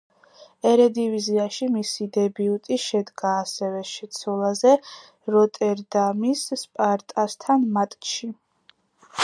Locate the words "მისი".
1.73-2.07